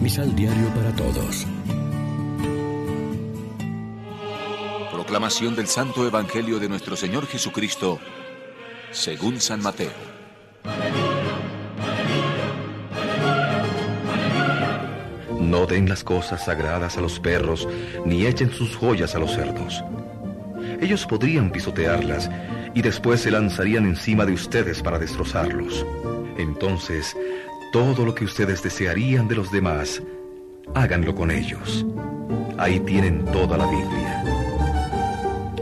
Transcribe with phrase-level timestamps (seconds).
[0.00, 1.46] Misal Diario para Todos.
[4.90, 7.98] Proclamación del Santo Evangelio de nuestro Señor Jesucristo,
[8.92, 9.92] según San Mateo.
[15.38, 17.68] No den las cosas sagradas a los perros,
[18.06, 19.84] ni echen sus joyas a los cerdos.
[20.80, 22.30] Ellos podrían pisotearlas
[22.72, 25.84] y después se lanzarían encima de ustedes para destrozarlos.
[26.38, 27.14] Entonces,
[27.72, 30.02] todo lo que ustedes desearían de los demás,
[30.74, 31.86] háganlo con ellos.
[32.58, 34.24] Ahí tienen toda la Biblia.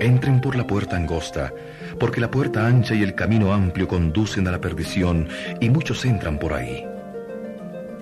[0.00, 1.52] Entren por la puerta angosta,
[1.98, 5.28] porque la puerta ancha y el camino amplio conducen a la perdición,
[5.60, 6.86] y muchos entran por ahí.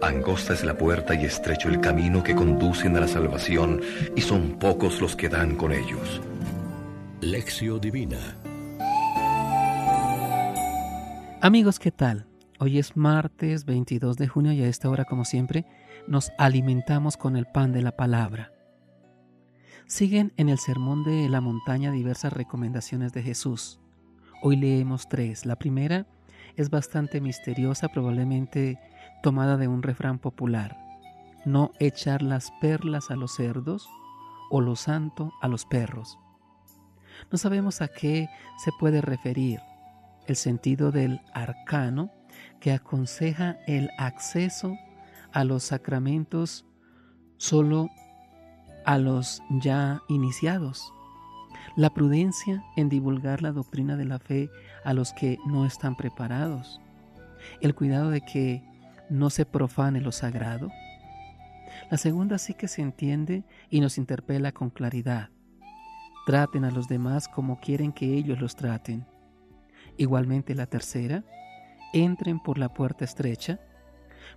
[0.00, 3.82] Angosta es la puerta y estrecho el camino que conducen a la salvación,
[4.16, 6.22] y son pocos los que dan con ellos.
[7.20, 8.18] Lección Divina
[11.42, 12.29] Amigos, ¿qué tal?
[12.62, 15.64] Hoy es martes 22 de junio y a esta hora, como siempre,
[16.06, 18.52] nos alimentamos con el pan de la palabra.
[19.86, 23.80] Siguen en el Sermón de la Montaña diversas recomendaciones de Jesús.
[24.42, 25.46] Hoy leemos tres.
[25.46, 26.06] La primera
[26.54, 28.78] es bastante misteriosa, probablemente
[29.22, 30.76] tomada de un refrán popular.
[31.46, 33.88] No echar las perlas a los cerdos
[34.50, 36.18] o lo santo a los perros.
[37.32, 38.28] No sabemos a qué
[38.62, 39.60] se puede referir
[40.26, 42.19] el sentido del arcano
[42.60, 44.76] que aconseja el acceso
[45.32, 46.66] a los sacramentos
[47.36, 47.88] solo
[48.84, 50.92] a los ya iniciados,
[51.76, 54.50] la prudencia en divulgar la doctrina de la fe
[54.84, 56.80] a los que no están preparados,
[57.60, 58.62] el cuidado de que
[59.08, 60.70] no se profane lo sagrado.
[61.90, 65.30] La segunda sí que se entiende y nos interpela con claridad.
[66.26, 69.06] Traten a los demás como quieren que ellos los traten.
[69.96, 71.24] Igualmente la tercera,
[71.92, 73.60] entren por la puerta estrecha,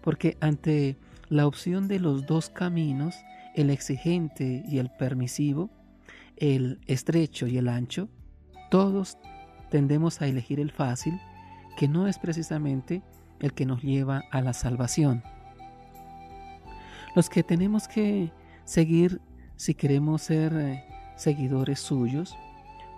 [0.00, 0.96] porque ante
[1.28, 3.14] la opción de los dos caminos,
[3.54, 5.70] el exigente y el permisivo,
[6.36, 8.08] el estrecho y el ancho,
[8.70, 9.18] todos
[9.70, 11.18] tendemos a elegir el fácil,
[11.76, 13.02] que no es precisamente
[13.40, 15.22] el que nos lleva a la salvación.
[17.14, 18.32] Los que tenemos que
[18.64, 19.20] seguir
[19.56, 20.84] si queremos ser eh,
[21.16, 22.36] seguidores suyos,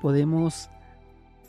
[0.00, 0.70] podemos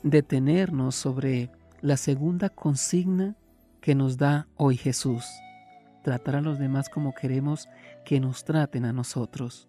[0.02, 1.50] detenernos sobre
[1.86, 3.36] la segunda consigna
[3.80, 5.24] que nos da hoy Jesús,
[6.02, 7.68] tratar a los demás como queremos
[8.04, 9.68] que nos traten a nosotros.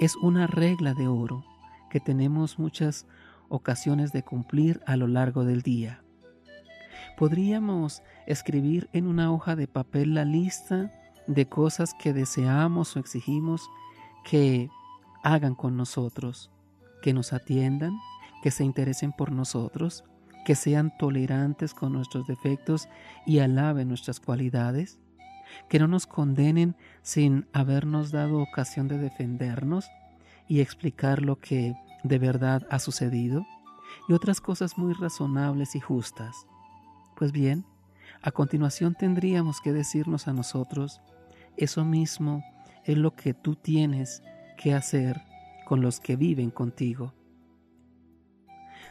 [0.00, 1.44] Es una regla de oro
[1.90, 3.06] que tenemos muchas
[3.48, 6.02] ocasiones de cumplir a lo largo del día.
[7.16, 10.92] Podríamos escribir en una hoja de papel la lista
[11.28, 13.62] de cosas que deseamos o exigimos
[14.24, 14.70] que
[15.22, 16.50] hagan con nosotros,
[17.00, 17.92] que nos atiendan,
[18.42, 20.02] que se interesen por nosotros,
[20.46, 22.88] que sean tolerantes con nuestros defectos
[23.26, 25.00] y alaben nuestras cualidades,
[25.68, 29.88] que no nos condenen sin habernos dado ocasión de defendernos
[30.46, 31.74] y explicar lo que
[32.04, 33.44] de verdad ha sucedido,
[34.08, 36.46] y otras cosas muy razonables y justas.
[37.16, 37.64] Pues bien,
[38.22, 41.00] a continuación tendríamos que decirnos a nosotros,
[41.56, 42.44] eso mismo
[42.84, 44.22] es lo que tú tienes
[44.56, 45.20] que hacer
[45.64, 47.14] con los que viven contigo.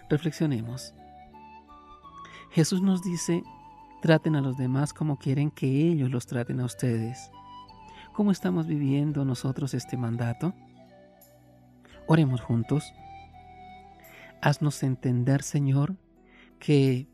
[0.10, 0.94] Reflexionemos.
[2.56, 3.44] Jesús nos dice,
[4.02, 7.30] traten a los demás como quieren que ellos los traten a ustedes.
[8.14, 10.54] ¿Cómo estamos viviendo nosotros este mandato?
[12.08, 12.94] Oremos juntos.
[14.42, 15.98] Haznos entender, Señor,
[16.58, 17.10] que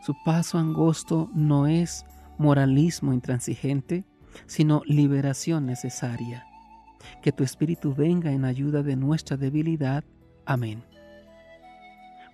[0.00, 2.06] su paso angosto no es
[2.38, 4.06] moralismo intransigente,
[4.46, 6.46] sino liberación necesaria.
[7.20, 10.04] Que tu Espíritu venga en ayuda de nuestra debilidad.
[10.46, 10.82] Amén.